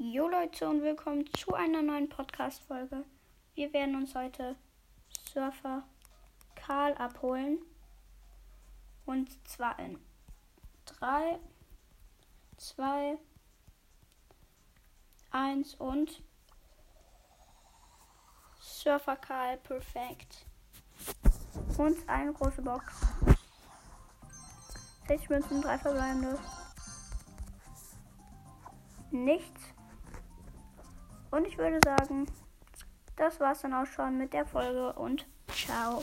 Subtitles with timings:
[0.00, 3.04] Jo Leute und willkommen zu einer neuen Podcast-Folge.
[3.54, 4.54] Wir werden uns heute
[5.32, 5.82] Surfer
[6.54, 7.58] Karl abholen.
[9.06, 9.98] Und zwar in
[10.84, 11.40] 3,
[12.58, 13.18] 2,
[15.32, 16.22] 1 und
[18.60, 20.46] Surfer Karl perfekt.
[21.76, 23.04] Und eine große Box.
[25.08, 26.38] 60 Münzen, 3 verbleibende.
[29.10, 29.60] Nichts.
[31.30, 32.26] Und ich würde sagen,
[33.16, 36.02] das war's dann auch schon mit der Folge und ciao.